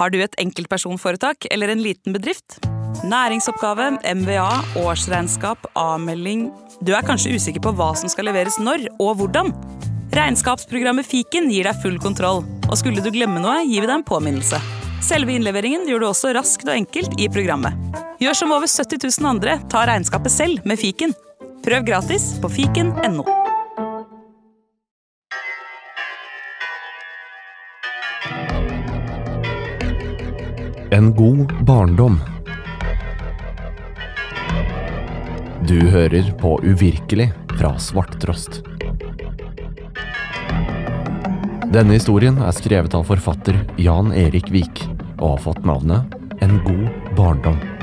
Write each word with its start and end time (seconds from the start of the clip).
Har 0.00 0.08
du 0.08 0.22
et 0.24 0.36
enkeltpersonforetak 0.40 1.44
eller 1.52 1.68
en 1.68 1.82
liten 1.84 2.14
bedrift? 2.16 2.56
Næringsoppgave, 3.04 3.98
MVA, 4.16 4.62
årsregnskap, 4.80 5.66
avmelding 5.76 6.48
Du 6.80 6.94
er 6.96 7.04
kanskje 7.04 7.34
usikker 7.36 7.60
på 7.60 7.74
hva 7.76 7.90
som 7.98 8.08
skal 8.08 8.30
leveres 8.30 8.56
når 8.62 8.86
og 8.96 9.18
hvordan? 9.20 9.52
Regnskapsprogrammet 10.16 11.06
Fiken 11.06 11.50
gir 11.52 11.68
deg 11.68 11.82
full 11.84 12.00
kontroll. 12.00 12.40
Og 12.70 12.78
skulle 12.80 13.04
du 13.04 13.12
glemme 13.12 13.42
noe, 13.44 13.60
gir 13.68 13.84
vi 13.84 13.90
deg 13.90 13.98
en 13.98 14.06
påminnelse. 14.08 14.62
Selve 15.04 15.36
innleveringen 15.36 15.84
gjør 15.88 16.00
du 16.00 16.08
også 16.08 16.32
raskt 16.36 16.64
og 16.64 16.74
enkelt 16.78 17.20
i 17.20 17.28
programmet. 17.32 17.76
Gjør 18.24 18.40
som 18.40 18.56
over 18.56 18.72
70 18.72 19.04
000 19.04 19.28
andre, 19.34 19.60
ta 19.68 19.84
regnskapet 19.88 20.32
selv 20.32 20.64
med 20.64 20.80
Fiken. 20.80 21.12
Prøv 21.60 21.84
gratis 21.92 22.32
på 22.40 22.48
fiken.no. 22.56 23.28
En 31.00 31.14
god 31.14 31.64
barndom. 31.64 32.20
Du 35.68 35.80
hører 35.88 36.32
på 36.36 36.60
Uvirkelig 36.62 37.30
fra 37.56 37.70
Svarttrost. 37.78 38.60
Denne 41.72 41.96
historien 41.96 42.36
er 42.44 42.52
skrevet 42.52 42.98
av 42.98 43.08
forfatter 43.08 43.62
Jan 43.80 44.12
Erik 44.12 44.52
Vik 44.52 44.84
og 45.16 45.24
har 45.38 45.44
fått 45.46 45.64
navnet 45.64 46.20
En 46.44 46.60
god 46.68 47.14
barndom. 47.16 47.79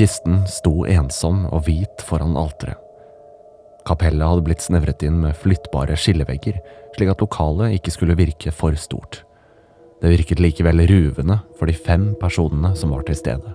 Kisten 0.00 0.46
sto 0.48 0.86
ensom 0.88 1.42
og 1.52 1.66
hvit 1.66 2.00
foran 2.08 2.32
alteret. 2.40 2.78
Kapellet 3.84 4.24
hadde 4.24 4.44
blitt 4.46 4.62
snevret 4.64 5.02
inn 5.04 5.18
med 5.20 5.36
flyttbare 5.36 5.92
skillevegger, 5.98 6.56
slik 6.94 7.10
at 7.12 7.20
lokalet 7.20 7.74
ikke 7.76 7.92
skulle 7.92 8.16
virke 8.16 8.52
for 8.54 8.72
stort. 8.80 9.18
Det 10.00 10.08
virket 10.14 10.40
likevel 10.40 10.86
ruvende 10.88 11.36
for 11.58 11.68
de 11.68 11.76
fem 11.76 12.14
personene 12.16 12.72
som 12.80 12.94
var 12.94 13.04
til 13.04 13.18
stede. 13.20 13.52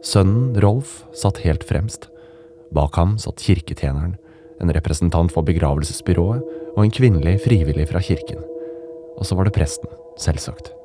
Sønnen 0.00 0.56
Rolf 0.64 1.02
satt 1.12 1.42
helt 1.44 1.66
fremst. 1.68 2.08
Bak 2.72 2.96
ham 2.96 3.18
satt 3.20 3.44
kirketjeneren, 3.44 4.16
en 4.64 4.72
representant 4.72 5.34
for 5.34 5.44
begravelsesbyrået 5.44 6.72
og 6.72 6.82
en 6.86 6.94
kvinnelig 7.02 7.42
frivillig 7.44 7.90
fra 7.92 8.00
kirken. 8.00 8.40
Og 9.20 9.28
så 9.28 9.36
var 9.36 9.44
det 9.44 9.56
presten, 9.60 9.92
selvsagt. 10.16 10.77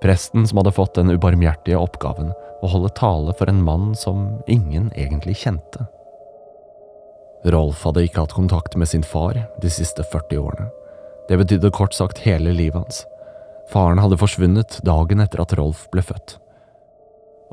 Presten 0.00 0.46
som 0.48 0.60
hadde 0.60 0.72
fått 0.72 0.94
den 0.96 1.12
ubarmhjertige 1.12 1.78
oppgaven 1.78 2.32
å 2.64 2.70
holde 2.72 2.92
tale 2.96 3.34
for 3.36 3.50
en 3.52 3.62
mann 3.64 3.92
som 3.96 4.40
ingen 4.48 4.88
egentlig 4.96 5.36
kjente. 5.42 5.86
Rolf 7.44 7.84
hadde 7.84 8.04
ikke 8.04 8.24
hatt 8.24 8.36
kontakt 8.36 8.76
med 8.76 8.88
sin 8.88 9.04
far 9.04 9.38
de 9.60 9.72
siste 9.72 10.04
40 10.04 10.40
årene. 10.40 10.68
Det 11.28 11.38
betydde 11.40 11.72
kort 11.72 11.94
sagt 11.96 12.24
hele 12.24 12.52
livet 12.52 12.80
hans. 12.80 13.04
Faren 13.70 14.00
hadde 14.02 14.18
forsvunnet 14.20 14.80
dagen 14.84 15.22
etter 15.22 15.44
at 15.44 15.54
Rolf 15.56 15.86
ble 15.92 16.02
født. 16.04 16.36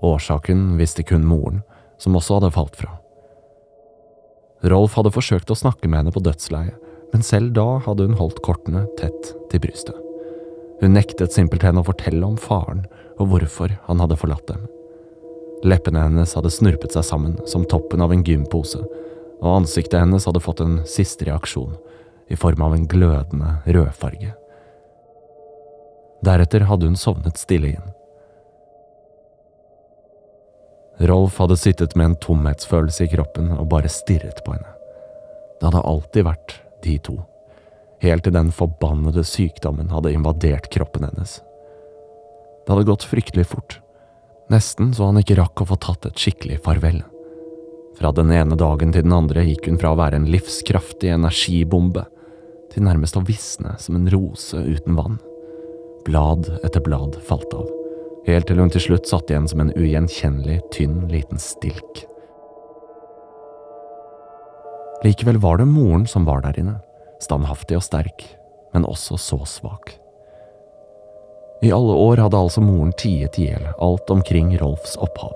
Årsaken 0.04 0.76
visste 0.80 1.06
kun 1.08 1.28
moren, 1.28 1.62
som 1.98 2.18
også 2.18 2.40
hadde 2.40 2.56
falt 2.56 2.80
fra. 2.80 2.98
Rolf 4.66 4.98
hadde 4.98 5.14
forsøkt 5.14 5.54
å 5.54 5.58
snakke 5.58 5.88
med 5.90 6.02
henne 6.02 6.16
på 6.16 6.24
dødsleiet, 6.26 6.76
men 7.14 7.24
selv 7.24 7.54
da 7.56 7.78
hadde 7.86 8.10
hun 8.10 8.20
holdt 8.20 8.44
kortene 8.46 8.88
tett 9.00 9.34
til 9.52 9.64
brystet. 9.64 10.07
Hun 10.82 10.94
nektet 10.94 11.34
simpelthen 11.34 11.80
å 11.80 11.86
fortelle 11.86 12.26
om 12.26 12.38
faren 12.38 12.86
og 13.18 13.32
hvorfor 13.32 13.74
han 13.88 14.02
hadde 14.04 14.18
forlatt 14.20 14.46
dem. 14.50 14.66
Leppene 15.66 16.04
hennes 16.06 16.36
hadde 16.38 16.54
snurpet 16.54 16.94
seg 16.94 17.06
sammen 17.06 17.38
som 17.50 17.66
toppen 17.66 18.04
av 18.06 18.14
en 18.14 18.24
gympose, 18.26 18.84
og 19.42 19.54
ansiktet 19.56 20.00
hennes 20.00 20.26
hadde 20.30 20.42
fått 20.42 20.62
en 20.62 20.82
siste 20.90 21.26
reaksjon, 21.26 21.74
i 22.30 22.36
form 22.36 22.62
av 22.62 22.76
en 22.76 22.86
glødende 22.90 23.56
rødfarge. 23.66 24.34
Deretter 26.26 26.66
hadde 26.68 26.90
hun 26.90 27.00
sovnet 27.00 27.40
stille 27.40 27.72
igjen. 27.72 27.94
Rolf 31.08 31.38
hadde 31.38 31.58
sittet 31.62 31.96
med 31.96 32.12
en 32.12 32.20
tomhetsfølelse 32.22 33.06
i 33.06 33.12
kroppen 33.12 33.54
og 33.54 33.70
bare 33.72 33.90
stirret 33.90 34.42
på 34.46 34.56
henne. 34.56 34.74
Det 35.58 35.70
hadde 35.70 35.86
alltid 35.90 36.26
vært 36.26 36.56
de 36.84 36.98
to 37.06 37.18
helt 38.04 38.26
til 38.28 38.36
den 38.36 38.52
forbannede 38.54 39.24
sykdommen 39.26 39.92
hadde 39.94 40.14
invadert 40.14 40.70
kroppen 40.74 41.08
hennes. 41.08 41.40
Det 42.66 42.74
hadde 42.74 42.90
gått 42.90 43.06
fryktelig 43.08 43.48
fort, 43.50 43.80
nesten 44.52 44.94
så 44.96 45.10
han 45.10 45.22
ikke 45.22 45.38
rakk 45.40 45.64
å 45.64 45.70
få 45.72 45.78
tatt 45.82 46.10
et 46.10 46.20
skikkelig 46.22 46.60
farvel. 46.66 47.02
Fra 47.98 48.12
den 48.14 48.30
ene 48.36 48.58
dagen 48.60 48.92
til 48.94 49.08
den 49.08 49.16
andre 49.16 49.46
gikk 49.48 49.70
hun 49.72 49.80
fra 49.82 49.96
å 49.96 49.98
være 49.98 50.20
en 50.20 50.30
livskraftig 50.30 51.10
energibombe 51.16 52.06
til 52.74 52.86
nærmest 52.86 53.18
å 53.18 53.26
visne 53.26 53.74
som 53.82 53.98
en 53.98 54.10
rose 54.14 54.60
uten 54.60 54.98
vann. 55.00 55.18
Blad 56.06 56.52
etter 56.62 56.84
blad 56.84 57.18
falt 57.26 57.56
av, 57.58 57.72
helt 58.28 58.48
til 58.52 58.62
hun 58.62 58.70
til 58.74 58.84
slutt 58.84 59.10
satt 59.10 59.32
igjen 59.32 59.48
som 59.50 59.64
en 59.64 59.74
ugjenkjennelig, 59.74 60.60
tynn, 60.76 61.08
liten 61.10 61.42
stilk. 61.42 62.04
Likevel 65.06 65.40
var 65.42 65.60
det 65.62 65.70
moren 65.70 66.06
som 66.10 66.26
var 66.28 66.44
der 66.46 66.58
inne 66.62 66.78
standhaftig 67.24 67.78
og 67.80 67.86
sterk, 67.86 68.26
men 68.74 68.86
også 68.86 69.18
så 69.22 69.40
svak. 69.46 69.96
I 71.66 71.72
alle 71.74 71.94
år 71.98 72.22
hadde 72.22 72.38
altså 72.38 72.62
moren 72.62 72.94
tiet 73.02 73.40
i 73.42 73.48
hjel 73.48 73.64
alt 73.82 74.10
omkring 74.14 74.52
Rolfs 74.62 74.94
opphav. 75.02 75.34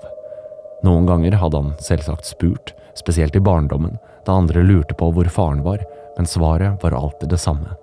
Noen 0.86 1.06
ganger 1.06 1.34
hadde 1.38 1.58
han 1.58 1.72
selvsagt 1.82 2.26
spurt, 2.26 2.74
spesielt 2.98 3.36
i 3.36 3.42
barndommen, 3.42 3.98
da 4.26 4.36
andre 4.38 4.62
lurte 4.62 4.94
på 4.94 5.10
hvor 5.14 5.30
faren 5.30 5.64
var, 5.66 5.82
men 6.16 6.28
svaret 6.28 6.82
var 6.82 6.94
alltid 6.94 7.32
det 7.32 7.40
samme. 7.42 7.74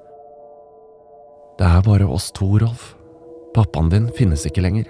Det 1.59 1.67
er 1.67 1.83
bare 1.83 2.07
oss 2.07 2.29
to, 2.31 2.53
Rolf. 2.61 2.93
Pappaen 3.55 3.89
din 3.91 4.07
finnes 4.15 4.45
ikke 4.47 4.63
lenger. 4.63 4.87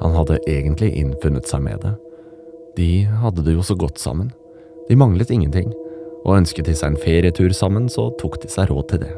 Han 0.00 0.16
hadde 0.16 0.40
egentlig 0.48 0.94
innfunnet 0.96 1.46
seg 1.46 1.62
med 1.62 1.82
det. 1.84 1.92
De 2.78 2.90
hadde 3.20 3.44
det 3.46 3.54
jo 3.54 3.62
så 3.66 3.76
godt 3.78 4.00
sammen. 4.00 4.32
De 4.88 4.96
manglet 4.98 5.30
ingenting, 5.30 5.70
og 6.24 6.36
ønsket 6.36 6.68
de 6.68 6.76
seg 6.76 6.92
en 6.92 7.00
ferietur 7.00 7.52
sammen, 7.56 7.88
så 7.88 8.10
tok 8.20 8.40
de 8.42 8.50
seg 8.52 8.70
råd 8.70 8.88
til 8.92 9.02
det. 9.04 9.12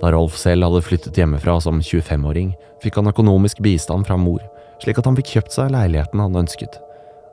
Da 0.00 0.10
Rolf 0.12 0.36
selv 0.40 0.66
hadde 0.66 0.84
flyttet 0.84 1.18
hjemmefra 1.18 1.56
som 1.62 1.80
25-åring, 1.80 2.54
fikk 2.82 2.98
han 3.00 3.10
økonomisk 3.10 3.62
bistand 3.64 4.08
fra 4.08 4.18
mor, 4.20 4.42
slik 4.82 4.98
at 5.00 5.08
han 5.08 5.16
fikk 5.18 5.36
kjøpt 5.36 5.54
seg 5.56 5.72
leiligheten 5.72 6.20
han 6.20 6.40
ønsket. 6.44 6.80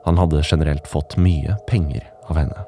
Han 0.06 0.18
hadde 0.18 0.44
generelt 0.46 0.88
fått 0.90 1.18
mye 1.20 1.56
penger 1.68 2.06
av 2.30 2.38
henne. 2.40 2.66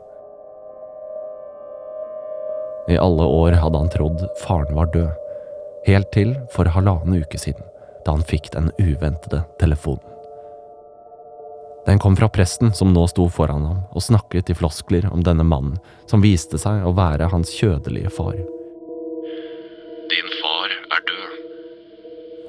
I 2.90 2.98
alle 3.00 3.24
år 3.24 3.56
hadde 3.62 3.80
han 3.80 3.92
trodd 3.92 4.26
faren 4.42 4.74
var 4.76 4.90
død, 4.92 5.12
helt 5.88 6.10
til 6.12 6.34
for 6.52 6.68
halvannen 6.68 7.24
uke 7.24 7.40
siden, 7.40 7.64
da 8.04 8.18
han 8.18 8.26
fikk 8.28 8.52
den 8.52 8.68
uventede 8.76 9.44
telefonen. 9.60 10.13
Den 11.84 11.98
kom 12.00 12.16
fra 12.16 12.28
presten 12.32 12.72
som 12.72 12.92
nå 12.94 13.04
sto 13.12 13.26
foran 13.28 13.66
ham 13.68 13.80
og 13.92 14.02
snakket 14.02 14.50
i 14.50 14.56
floskler 14.56 15.10
om 15.12 15.24
denne 15.24 15.44
mannen 15.44 15.76
som 16.10 16.24
viste 16.24 16.60
seg 16.60 16.84
å 16.84 16.94
være 16.96 17.28
hans 17.32 17.52
kjødelige 17.52 18.12
far. 18.14 18.38
Din 20.12 20.30
far 20.40 20.72
er 20.72 21.04
død, 21.10 21.34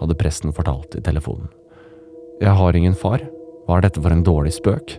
hadde 0.02 0.20
presten 0.20 0.56
fortalt 0.56 0.96
i 0.96 1.04
telefonen. 1.04 1.50
Jeg 2.40 2.56
har 2.60 2.76
ingen 2.76 2.96
far, 2.96 3.24
var 3.68 3.84
dette 3.84 4.02
for 4.02 4.12
en 4.12 4.24
dårlig 4.24 4.54
spøk? 4.56 4.98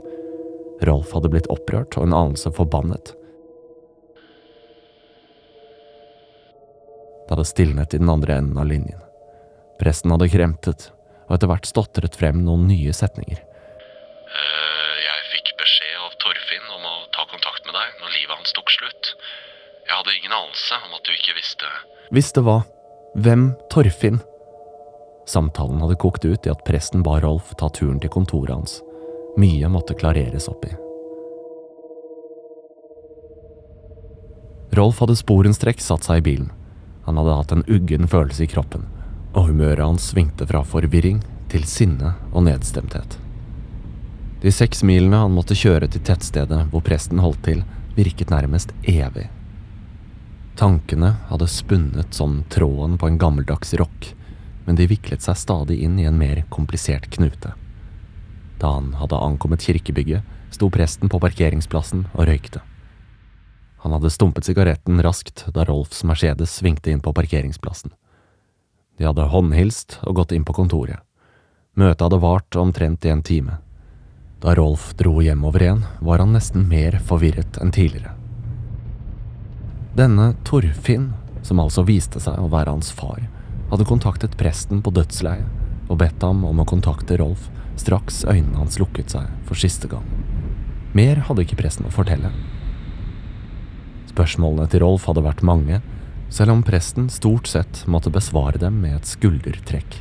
Rolf 0.84 1.12
hadde 1.16 1.32
blitt 1.32 1.48
opprørt 1.52 1.96
og 1.96 2.08
en 2.08 2.16
anelse 2.16 2.52
forbannet. 2.52 3.14
Det 7.26 7.34
hadde 7.34 7.48
stilnet 7.48 7.94
i 7.94 7.98
den 7.98 8.12
andre 8.12 8.36
enden 8.38 8.60
av 8.60 8.68
linjen. 8.70 9.00
Presten 9.80 10.12
hadde 10.14 10.28
kremtet, 10.30 10.90
og 11.26 11.36
etter 11.36 11.50
hvert 11.50 11.68
stotret 11.68 12.16
frem 12.16 12.44
noen 12.46 12.68
nye 12.68 12.92
setninger. 12.94 13.40
Eh, 14.26 14.94
jeg 15.02 15.26
fikk 15.32 15.52
beskjed 15.60 15.98
av 16.00 16.14
Torfinn 16.22 16.70
om 16.76 16.86
å 16.86 16.94
ta 17.16 17.26
kontakt 17.30 17.66
med 17.66 17.74
deg 17.76 17.98
når 18.00 18.14
livet 18.14 18.38
hans 18.38 18.54
tok 18.56 18.70
slutt. 18.74 19.12
Jeg 19.86 19.94
hadde 19.94 20.16
ingen 20.16 20.34
anelse 20.38 20.80
om 20.86 20.96
at 20.96 21.06
du 21.06 21.12
ikke 21.14 21.36
visste 22.10 22.40
det 22.40 22.46
var 22.46 22.62
Hvem 23.14 23.52
Torfinn? 23.70 24.18
Samtalen 25.26 25.80
hadde 25.80 25.98
kokt 25.98 26.24
ut 26.24 26.46
i 26.46 26.50
at 26.52 26.64
presten 26.64 27.02
ba 27.02 27.18
Rolf 27.20 27.54
ta 27.58 27.68
turen 27.68 27.98
til 28.00 28.12
kontoret 28.12 28.54
hans. 28.54 28.80
Mye 29.40 29.68
måtte 29.72 29.96
klareres 29.98 30.46
opp 30.48 30.64
i. 30.68 30.74
Rolf 34.76 35.00
hadde 35.00 35.16
sporenstreks 35.16 35.88
satt 35.88 36.06
seg 36.06 36.20
i 36.20 36.26
bilen. 36.28 36.50
Han 37.06 37.18
hadde 37.18 37.36
hatt 37.38 37.54
en 37.54 37.64
uggen 37.70 38.08
følelse 38.10 38.44
i 38.44 38.50
kroppen, 38.50 38.84
og 39.32 39.48
humøret 39.50 39.84
hans 39.84 40.10
svingte 40.12 40.46
fra 40.46 40.62
forvirring 40.66 41.22
til 41.52 41.64
sinne 41.66 42.12
og 42.32 42.44
nedstemthet. 42.46 43.16
De 44.42 44.52
seks 44.52 44.84
milene 44.86 45.22
han 45.24 45.34
måtte 45.34 45.56
kjøre 45.56 45.88
til 45.90 46.04
tettstedet 46.06 46.66
hvor 46.70 46.84
presten 46.84 47.22
holdt 47.24 47.42
til, 47.46 47.64
virket 47.96 48.30
nærmest 48.30 48.74
evig. 48.84 49.30
Tankene 50.56 51.10
hadde 51.28 51.46
spunnet 51.46 52.14
som 52.14 52.44
tråden 52.48 52.98
på 52.98 53.06
en 53.06 53.18
gammeldags 53.18 53.74
rock, 53.74 54.14
men 54.64 54.78
de 54.78 54.86
viklet 54.88 55.20
seg 55.20 55.36
stadig 55.36 55.76
inn 55.84 55.98
i 56.00 56.06
en 56.08 56.16
mer 56.16 56.40
komplisert 56.48 57.10
knute. 57.12 57.52
Da 58.56 58.70
han 58.78 58.94
hadde 58.96 59.20
ankommet 59.20 59.66
kirkebygget, 59.68 60.24
sto 60.50 60.70
presten 60.72 61.12
på 61.12 61.20
parkeringsplassen 61.20 62.06
og 62.14 62.24
røykte. 62.30 62.64
Han 63.84 63.92
hadde 63.92 64.10
stumpet 64.10 64.48
sigaretten 64.48 65.04
raskt 65.04 65.44
da 65.52 65.68
Rolfs 65.68 66.00
Mercedes 66.08 66.56
svingte 66.56 66.88
inn 66.90 67.04
på 67.04 67.12
parkeringsplassen. 67.12 67.92
De 68.96 69.04
hadde 69.04 69.28
håndhilst 69.28 69.98
og 70.08 70.22
gått 70.22 70.32
inn 70.32 70.48
på 70.48 70.56
kontoret. 70.56 71.04
Møtet 71.76 72.00
hadde 72.00 72.24
vart 72.24 72.56
omtrent 72.56 73.04
i 73.04 73.12
en 73.12 73.20
time. 73.20 73.60
Da 74.40 74.56
Rolf 74.56 74.94
dro 74.96 75.20
hjemover 75.20 75.68
igjen, 75.68 75.84
var 76.00 76.24
han 76.24 76.32
nesten 76.32 76.64
mer 76.70 76.96
forvirret 77.04 77.60
enn 77.60 77.76
tidligere. 77.76 78.15
Denne 79.96 80.34
Torfinn, 80.44 81.12
som 81.42 81.60
altså 81.62 81.80
viste 81.88 82.20
seg 82.20 82.36
å 82.36 82.50
være 82.52 82.74
hans 82.74 82.90
far, 82.92 83.22
hadde 83.70 83.86
kontaktet 83.88 84.34
presten 84.36 84.82
på 84.84 84.90
dødsleiet 84.92 85.88
og 85.88 85.96
bedt 86.02 86.20
ham 86.20 86.42
om 86.44 86.58
å 86.60 86.66
kontakte 86.68 87.16
Rolf 87.16 87.46
straks 87.80 88.18
øynene 88.28 88.58
hans 88.58 88.76
lukket 88.76 89.14
seg 89.14 89.30
for 89.48 89.56
siste 89.56 89.88
gang. 89.88 90.04
Mer 90.92 91.22
hadde 91.24 91.46
ikke 91.46 91.56
presten 91.56 91.88
å 91.88 91.92
fortelle. 91.94 92.28
Spørsmålene 94.10 94.66
til 94.68 94.82
Rolf 94.84 95.06
hadde 95.08 95.24
vært 95.24 95.40
mange, 95.48 95.78
selv 96.28 96.52
om 96.52 96.64
presten 96.66 97.06
stort 97.08 97.48
sett 97.48 97.80
måtte 97.88 98.12
besvare 98.12 98.60
dem 98.60 98.76
med 98.82 98.98
et 98.98 99.08
skuldertrekk. 99.08 99.96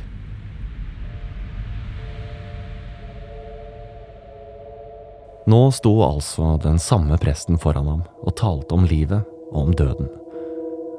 Nå 5.48 5.62
sto 5.72 5.94
altså 6.04 6.58
den 6.60 6.76
samme 6.82 7.16
presten 7.22 7.56
foran 7.56 7.88
ham 7.88 8.04
og 8.20 8.36
talte 8.36 8.76
om 8.76 8.84
livet 8.84 9.24
og 9.52 9.68
om 9.68 9.74
døden. 9.76 10.08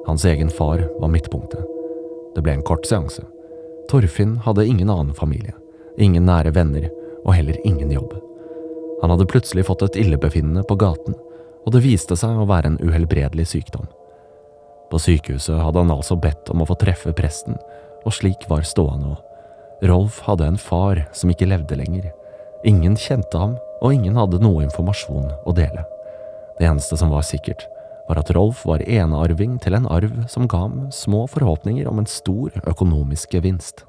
Hans 0.07 0.25
egen 0.25 0.49
far 0.49 0.83
var 0.99 1.11
midtpunktet. 1.11 1.63
Det 2.35 2.43
ble 2.45 2.53
en 2.57 2.65
kort 2.67 2.87
seanse. 2.87 3.25
Torfinn 3.91 4.37
hadde 4.45 4.65
ingen 4.67 4.89
annen 4.89 5.15
familie, 5.15 5.55
ingen 5.97 6.27
nære 6.27 6.53
venner 6.55 6.89
og 7.23 7.33
heller 7.35 7.59
ingen 7.67 7.91
jobb. 7.91 8.13
Han 9.01 9.13
hadde 9.13 9.29
plutselig 9.29 9.67
fått 9.67 9.83
et 9.85 9.99
illebefinnende 9.99 10.63
på 10.67 10.77
gaten, 10.79 11.15
og 11.65 11.73
det 11.75 11.83
viste 11.83 12.15
seg 12.17 12.39
å 12.39 12.47
være 12.47 12.71
en 12.71 12.81
uhelbredelig 12.81 13.49
sykdom. 13.51 13.87
På 14.91 14.99
sykehuset 15.01 15.59
hadde 15.59 15.83
han 15.83 15.91
altså 15.91 16.15
bedt 16.19 16.49
om 16.53 16.63
å 16.63 16.67
få 16.69 16.77
treffe 16.79 17.11
presten, 17.15 17.57
og 18.07 18.15
slik 18.15 18.47
var 18.47 18.63
ståa 18.63 18.95
nå. 18.99 19.17
Rolf 19.87 20.21
hadde 20.25 20.47
en 20.47 20.59
far 20.61 21.03
som 21.13 21.29
ikke 21.29 21.49
levde 21.49 21.77
lenger. 21.77 22.07
Ingen 22.65 22.95
kjente 22.97 23.37
ham, 23.37 23.57
og 23.81 23.93
ingen 23.93 24.15
hadde 24.17 24.39
noe 24.41 24.63
informasjon 24.65 25.27
å 25.45 25.55
dele. 25.55 25.83
Det 26.57 26.65
eneste 26.65 26.97
som 26.97 27.11
var 27.13 27.27
sikkert, 27.27 27.67
var 28.07 28.21
at 28.21 28.31
Rolf 28.35 28.63
var 28.65 28.83
enearving 28.87 29.57
til 29.63 29.75
en 29.75 29.87
arv 29.91 30.23
som 30.31 30.47
ga 30.47 30.63
ham 30.63 30.91
små 30.91 31.25
forhåpninger 31.27 31.87
om 31.87 31.99
en 31.99 32.09
stor 32.09 32.53
økonomisk 32.63 33.35
gevinst. 33.35 33.83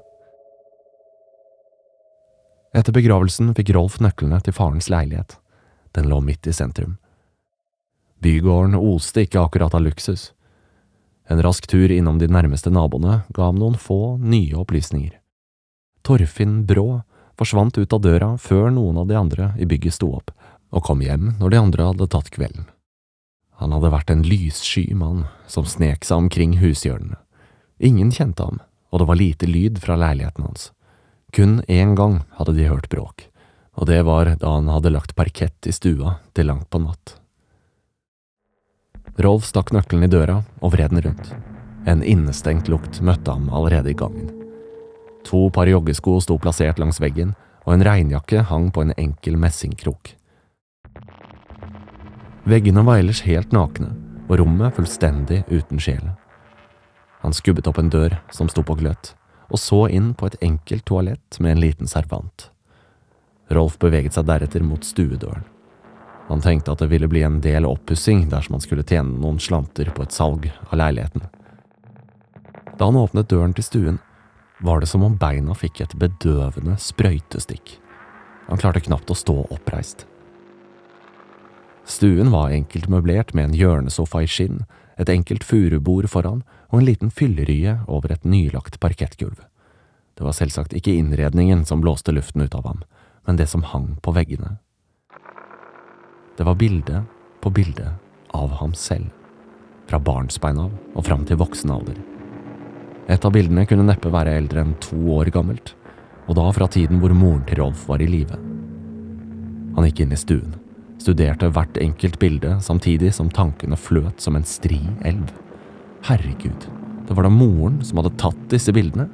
Etter 2.75 2.93
begravelsen 2.93 3.53
fikk 3.57 3.71
Rolf 3.77 3.97
nøklene 4.03 4.41
til 4.45 4.53
farens 4.53 4.89
leilighet. 4.91 5.37
Den 5.95 6.09
lå 6.11 6.19
midt 6.21 6.47
i 6.47 6.53
sentrum. 6.53 6.97
Bygården 8.19 8.75
oste 8.75 9.23
ikke 9.23 9.41
akkurat 9.41 9.73
av 9.73 9.81
luksus. 9.81 10.33
En 11.29 11.41
rask 11.41 11.65
tur 11.69 11.91
innom 11.91 12.19
de 12.19 12.27
nærmeste 12.27 12.71
naboene 12.73 13.21
ga 13.33 13.47
ham 13.47 13.57
noen 13.61 13.77
få 13.79 14.17
nye 14.19 14.57
opplysninger. 14.59 15.15
Torfinn 16.03 16.65
Brå 16.67 17.01
forsvant 17.39 17.77
ut 17.77 17.93
av 17.95 18.03
døra 18.03 18.33
før 18.37 18.67
noen 18.75 18.99
av 18.99 19.07
de 19.07 19.15
andre 19.15 19.53
i 19.57 19.67
bygget 19.69 19.95
sto 19.95 20.11
opp, 20.17 20.33
og 20.75 20.83
kom 20.83 21.01
hjem 21.05 21.35
når 21.39 21.53
de 21.53 21.61
andre 21.61 21.87
hadde 21.91 22.09
tatt 22.11 22.31
kvelden. 22.33 22.67
Han 23.59 23.73
hadde 23.75 23.91
vært 23.91 24.11
en 24.13 24.23
lyssky 24.23 24.85
mann 24.95 25.25
som 25.51 25.67
snek 25.67 26.05
seg 26.07 26.25
omkring 26.25 26.57
hushjørnene. 26.61 27.19
Ingen 27.79 28.11
kjente 28.11 28.43
ham, 28.43 28.59
og 28.91 29.01
det 29.01 29.07
var 29.09 29.19
lite 29.19 29.47
lyd 29.47 29.79
fra 29.83 29.97
leiligheten 29.99 30.47
hans. 30.47 30.69
Kun 31.35 31.59
én 31.67 31.95
gang 31.95 32.21
hadde 32.39 32.55
de 32.57 32.67
hørt 32.71 32.89
bråk, 32.91 33.27
og 33.75 33.87
det 33.91 34.01
var 34.07 34.31
da 34.39 34.55
han 34.55 34.71
hadde 34.71 34.93
lagt 34.95 35.15
parkett 35.15 35.67
i 35.67 35.75
stua 35.75 36.17
til 36.33 36.49
langt 36.49 36.69
på 36.71 36.81
natt. 36.83 37.15
Rolf 39.19 39.47
stakk 39.49 39.73
nøkkelen 39.75 40.07
i 40.07 40.11
døra 40.11 40.39
og 40.63 40.73
vred 40.73 40.93
den 40.93 41.03
rundt. 41.03 41.33
En 41.87 42.03
innestengt 42.03 42.71
lukt 42.71 43.01
møtte 43.03 43.35
ham 43.35 43.49
allerede 43.51 43.91
i 43.91 43.97
gangen. 43.97 44.31
To 45.27 45.49
par 45.51 45.67
joggesko 45.67 46.19
sto 46.23 46.39
plassert 46.39 46.79
langs 46.79 47.01
veggen, 47.03 47.35
og 47.67 47.75
en 47.75 47.83
regnjakke 47.85 48.45
hang 48.47 48.69
på 48.71 48.85
en 48.85 48.95
enkel 48.97 49.35
messingkrok. 49.37 50.15
Veggene 52.49 52.81
var 52.81 52.97
ellers 52.97 53.19
helt 53.27 53.51
nakne, 53.53 53.91
og 54.25 54.39
rommet 54.41 54.73
fullstendig 54.73 55.43
uten 55.51 55.77
sjel. 55.77 56.07
Han 57.21 57.35
skubbet 57.35 57.67
opp 57.69 57.77
en 57.77 57.91
dør 57.93 58.15
som 58.33 58.49
sto 58.49 58.63
på 58.65 58.73
gløtt, 58.79 59.11
og 59.53 59.61
så 59.61 59.83
inn 59.93 60.15
på 60.17 60.25
et 60.25 60.37
enkelt 60.41 60.87
toalett 60.89 61.37
med 61.37 61.53
en 61.53 61.61
liten 61.61 61.91
servant. 61.91 62.47
Rolf 63.53 63.77
beveget 63.77 64.17
seg 64.17 64.25
deretter 64.25 64.65
mot 64.65 64.81
stuedøren. 64.81 65.45
Han 66.29 66.41
tenkte 66.41 66.73
at 66.73 66.81
det 66.81 66.89
ville 66.89 67.09
bli 67.09 67.21
en 67.25 67.37
del 67.41 67.69
oppussing 67.69 68.27
dersom 68.33 68.57
han 68.57 68.65
skulle 68.65 68.85
tjene 68.85 69.21
noen 69.21 69.37
slanter 69.41 69.93
på 69.93 70.05
et 70.05 70.13
salg 70.13 70.49
av 70.69 70.77
leiligheten. 70.77 71.29
Da 72.77 72.89
han 72.89 72.97
åpnet 72.97 73.29
døren 73.29 73.53
til 73.53 73.65
stuen, 73.65 73.97
var 74.65 74.81
det 74.81 74.89
som 74.89 75.05
om 75.05 75.17
beina 75.21 75.53
fikk 75.53 75.81
et 75.85 75.97
bedøvende 76.01 76.81
sprøytestikk. 76.81 77.77
Han 78.49 78.57
klarte 78.57 78.81
knapt 78.89 79.13
å 79.13 79.17
stå 79.17 79.43
oppreist. 79.53 80.07
Stuen 81.89 82.29
var 82.29 82.51
enkelt 82.53 82.85
møblert 82.85 83.31
med 83.33 83.49
en 83.49 83.55
hjørnesofa 83.57 84.21
i 84.21 84.27
skinn, 84.29 84.61
et 85.01 85.09
enkelt 85.09 85.45
furubord 85.47 86.05
foran 86.11 86.43
og 86.69 86.75
en 86.79 86.85
liten 86.85 87.09
fyllerye 87.09 87.79
over 87.89 88.13
et 88.13 88.27
nylagt 88.29 88.77
parkettgulv. 88.83 89.39
Det 90.13 90.27
var 90.27 90.37
selvsagt 90.37 90.75
ikke 90.77 90.93
innredningen 90.93 91.63
som 91.65 91.81
blåste 91.81 92.13
luften 92.13 92.45
ut 92.45 92.53
av 92.53 92.67
ham, 92.69 92.83
men 93.25 93.41
det 93.41 93.49
som 93.49 93.65
hang 93.65 93.95
på 94.05 94.13
veggene. 94.13 94.59
Det 96.37 96.45
var 96.45 96.59
bilde 96.61 97.01
på 97.41 97.49
bilde 97.49 97.95
av 98.37 98.53
ham 98.61 98.77
selv, 98.77 99.09
fra 99.89 99.97
barnsbein 99.97 100.61
av 100.61 100.77
og 100.93 101.09
fram 101.09 101.25
til 101.25 101.41
voksen 101.41 101.73
alder. 101.73 101.97
Et 103.09 103.25
av 103.25 103.33
bildene 103.33 103.65
kunne 103.65 103.89
neppe 103.89 104.13
være 104.13 104.37
eldre 104.37 104.61
enn 104.61 104.77
to 104.83 104.99
år 105.17 105.33
gammelt, 105.33 105.73
og 106.29 106.37
da 106.37 106.49
fra 106.53 106.69
tiden 106.69 107.01
hvor 107.01 107.17
moren 107.17 107.41
til 107.49 107.63
Rolf 107.63 107.87
var 107.89 108.03
i 108.05 108.11
live. 108.11 108.37
Han 109.73 109.89
gikk 109.89 110.05
inn 110.05 110.13
i 110.13 110.25
stuen 110.27 110.58
studerte 110.99 111.49
hvert 111.55 111.77
enkelt 111.81 112.19
bilde 112.19 112.57
samtidig 112.63 113.13
som 113.15 113.31
tankene 113.31 113.77
fløt 113.79 114.21
som 114.21 114.35
en 114.35 114.47
stri 114.47 114.81
elv. 115.07 115.31
Herregud, 116.07 116.67
det 117.07 117.15
var 117.15 117.25
da 117.25 117.31
moren 117.33 117.79
som 117.85 117.99
hadde 118.01 118.17
tatt 118.21 118.39
disse 118.51 118.73
bildene. 118.75 119.07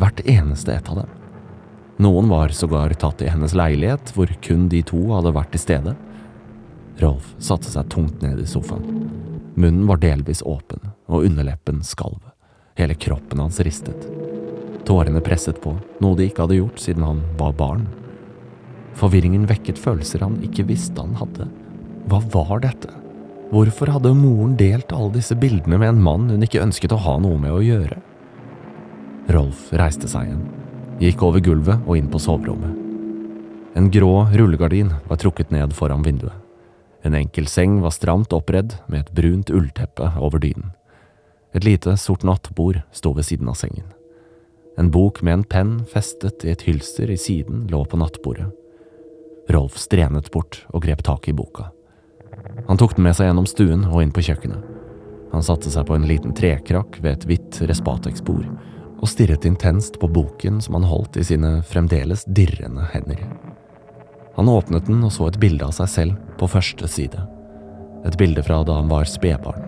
Hvert 0.00 0.22
eneste 0.28 0.74
et 0.74 0.88
av 0.90 1.02
dem. 1.02 1.18
Noen 2.02 2.30
var 2.30 2.54
sågar 2.56 2.94
tatt 2.98 3.22
i 3.22 3.30
hennes 3.30 3.54
leilighet, 3.54 4.14
hvor 4.16 4.30
kun 4.42 4.66
de 4.72 4.80
to 4.86 4.98
hadde 5.12 5.34
vært 5.36 5.52
til 5.54 5.62
stede. 5.62 5.94
Rolf 7.02 7.32
satte 7.42 7.70
seg 7.70 7.90
tungt 7.92 8.24
ned 8.24 8.40
i 8.42 8.48
sofaen. 8.48 9.06
Munnen 9.54 9.86
var 9.86 10.00
delvis 10.02 10.42
åpen, 10.48 10.80
og 11.06 11.28
underleppen 11.28 11.82
skalv. 11.84 12.20
Hele 12.80 12.96
kroppen 12.96 13.42
hans 13.42 13.60
ristet. 13.62 14.08
Tårene 14.88 15.20
presset 15.22 15.60
på, 15.62 15.76
noe 16.02 16.18
de 16.18 16.26
ikke 16.26 16.46
hadde 16.46 16.58
gjort 16.58 16.80
siden 16.82 17.04
han 17.06 17.20
var 17.38 17.52
barn. 17.58 17.84
Forvirringen 18.98 19.46
vekket 19.48 19.80
følelser 19.80 20.24
han 20.24 20.38
ikke 20.44 20.66
visste 20.68 21.00
han 21.00 21.16
hadde. 21.20 21.48
Hva 22.10 22.20
var 22.32 22.62
dette? 22.64 22.90
Hvorfor 23.52 23.90
hadde 23.92 24.14
moren 24.16 24.54
delt 24.56 24.92
alle 24.96 25.12
disse 25.18 25.36
bildene 25.36 25.76
med 25.76 25.92
en 25.92 26.02
mann 26.02 26.30
hun 26.32 26.44
ikke 26.44 26.62
ønsket 26.62 26.94
å 26.96 27.00
ha 27.04 27.18
noe 27.20 27.40
med 27.40 27.52
å 27.52 27.60
gjøre? 27.64 27.98
Rolf 29.32 29.68
reiste 29.76 30.08
seg 30.10 30.30
igjen, 30.30 30.46
gikk 31.02 31.24
over 31.26 31.44
gulvet 31.44 31.84
og 31.84 31.98
inn 31.98 32.08
på 32.12 32.20
soverommet. 32.22 32.78
En 33.76 33.88
grå 33.92 34.26
rullegardin 34.32 34.92
var 35.08 35.20
trukket 35.20 35.52
ned 35.52 35.72
foran 35.76 36.04
vinduet. 36.04 36.36
En 37.04 37.16
enkel 37.18 37.48
seng 37.50 37.80
var 37.82 37.94
stramt 37.94 38.32
oppredd 38.32 38.76
med 38.86 39.02
et 39.02 39.12
brunt 39.16 39.50
ullteppe 39.50 40.12
over 40.20 40.40
dynen. 40.42 40.70
Et 41.52 41.64
lite, 41.64 41.96
sort 42.00 42.24
nattbord 42.24 42.80
sto 42.94 43.12
ved 43.16 43.26
siden 43.28 43.50
av 43.52 43.58
sengen. 43.60 43.88
En 44.80 44.88
bok 44.92 45.20
med 45.20 45.34
en 45.34 45.44
penn 45.44 45.72
festet 45.92 46.46
i 46.46 46.52
et 46.54 46.64
hylster 46.64 47.10
i 47.12 47.18
siden 47.20 47.66
lå 47.72 47.82
på 47.84 48.00
nattbordet. 48.00 48.48
Rolf 49.50 49.78
strenet 49.80 50.30
bort 50.30 50.62
og 50.70 50.84
grep 50.84 51.02
tak 51.02 51.28
i 51.28 51.34
boka. 51.34 51.70
Han 52.68 52.78
tok 52.78 52.96
den 52.96 53.06
med 53.06 53.16
seg 53.16 53.28
gjennom 53.28 53.48
stuen 53.48 53.86
og 53.88 54.02
inn 54.02 54.12
på 54.14 54.22
kjøkkenet. 54.22 54.68
Han 55.32 55.44
satte 55.44 55.72
seg 55.72 55.86
på 55.88 55.96
en 55.96 56.06
liten 56.06 56.34
trekrakk 56.36 56.98
ved 57.00 57.16
et 57.16 57.26
hvitt 57.28 57.60
Respatex-bord 57.64 58.46
og 59.02 59.10
stirret 59.10 59.46
intenst 59.48 59.98
på 59.98 60.08
boken 60.12 60.60
som 60.62 60.76
han 60.78 60.86
holdt 60.86 61.16
i 61.18 61.24
sine 61.26 61.56
fremdeles 61.66 62.22
dirrende 62.28 62.84
hender. 62.92 63.24
Han 64.36 64.48
åpnet 64.48 64.86
den 64.86 65.02
og 65.04 65.12
så 65.12 65.26
et 65.28 65.40
bilde 65.42 65.66
av 65.66 65.74
seg 65.76 65.90
selv 65.90 66.36
på 66.38 66.48
første 66.48 66.88
side. 66.88 67.24
Et 68.06 68.18
bilde 68.18 68.44
fra 68.46 68.62
da 68.66 68.78
han 68.78 68.92
var 68.92 69.08
spedbarn. 69.10 69.66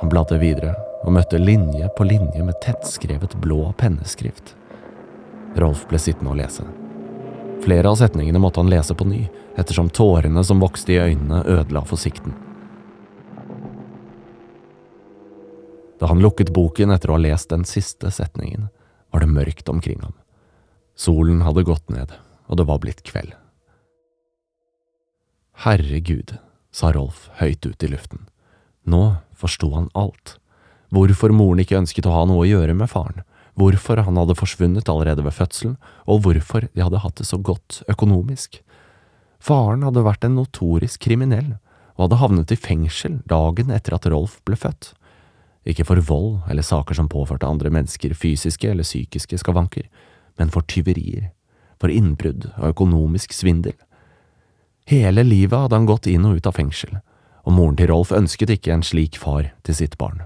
Han 0.00 0.10
bladde 0.10 0.40
videre 0.40 0.74
og 1.02 1.14
møtte 1.14 1.38
linje 1.38 1.90
på 1.98 2.06
linje 2.08 2.42
med 2.42 2.58
tettskrevet 2.64 3.36
blå 3.42 3.66
penneskrift. 3.78 4.54
Rolf 5.58 5.84
ble 5.90 6.00
sittende 6.00 6.32
og 6.32 6.40
lese. 6.40 6.66
Flere 7.62 7.88
av 7.88 7.96
setningene 7.96 8.40
måtte 8.42 8.58
han 8.60 8.70
lese 8.70 8.94
på 8.98 9.06
ny, 9.06 9.28
ettersom 9.56 9.90
tårene 9.94 10.42
som 10.44 10.62
vokste 10.62 10.96
i 10.96 10.98
øynene, 10.98 11.44
ødela 11.46 11.84
for 11.86 12.00
sikten. 12.00 12.34
Da 16.02 16.08
han 16.10 16.18
lukket 16.18 16.50
boken 16.50 16.90
etter 16.90 17.12
å 17.12 17.14
ha 17.14 17.22
lest 17.22 17.52
den 17.52 17.62
siste 17.68 18.10
setningen, 18.10 18.66
var 19.14 19.22
det 19.22 19.30
mørkt 19.30 19.70
omkring 19.70 20.00
ham. 20.02 20.16
Solen 20.98 21.44
hadde 21.46 21.62
gått 21.68 21.92
ned, 21.94 22.10
og 22.50 22.58
det 22.58 22.66
var 22.66 22.80
blitt 22.82 23.04
kveld. 23.06 23.36
Herregud, 25.62 26.34
sa 26.74 26.90
Rolf 26.90 27.28
høyt 27.38 27.62
ut 27.68 27.84
i 27.86 27.92
luften. 27.92 28.26
Nå 28.82 29.22
forsto 29.38 29.70
han 29.76 29.92
alt. 29.94 30.40
Hvorfor 30.90 31.30
moren 31.30 31.62
ikke 31.62 31.78
ønsket 31.78 32.08
å 32.08 32.16
ha 32.16 32.24
noe 32.26 32.42
å 32.42 32.48
gjøre 32.50 32.74
med 32.74 32.90
faren, 32.90 33.22
hvorfor 33.58 34.00
han 34.06 34.16
hadde 34.16 34.36
forsvunnet 34.38 34.88
allerede 34.88 35.24
ved 35.24 35.34
fødselen, 35.36 35.76
og 36.08 36.22
hvorfor 36.24 36.68
de 36.72 36.82
hadde 36.82 37.02
hatt 37.04 37.18
det 37.20 37.28
så 37.28 37.38
godt 37.38 37.82
økonomisk. 37.92 38.62
Faren 39.42 39.84
hadde 39.84 40.04
vært 40.06 40.24
en 40.24 40.36
notorisk 40.38 41.02
kriminell, 41.04 41.56
og 41.96 42.06
hadde 42.06 42.20
havnet 42.22 42.54
i 42.54 42.58
fengsel 42.58 43.20
dagen 43.28 43.70
etter 43.74 43.96
at 43.96 44.08
Rolf 44.08 44.38
ble 44.46 44.56
født. 44.56 44.92
Ikke 45.68 45.86
for 45.86 46.00
vold 46.02 46.48
eller 46.50 46.64
saker 46.66 46.96
som 46.98 47.10
påførte 47.12 47.46
andre 47.46 47.70
mennesker 47.70 48.14
fysiske 48.18 48.70
eller 48.70 48.86
psykiske 48.86 49.38
skavanker, 49.38 49.86
men 50.40 50.50
for 50.50 50.64
tyverier, 50.66 51.30
for 51.78 51.92
innbrudd 51.92 52.48
og 52.56 52.72
økonomisk 52.72 53.34
svindel. 53.36 53.76
Hele 54.88 55.22
livet 55.22 55.58
hadde 55.58 55.78
han 55.78 55.86
gått 55.86 56.08
inn 56.10 56.24
og 56.26 56.40
ut 56.40 56.48
av 56.48 56.56
fengsel, 56.56 56.98
og 57.46 57.54
moren 57.54 57.78
til 57.78 57.92
Rolf 57.92 58.10
ønsket 58.14 58.56
ikke 58.56 58.72
en 58.74 58.86
slik 58.86 59.18
far 59.20 59.52
til 59.62 59.78
sitt 59.78 59.98
barn. 60.00 60.24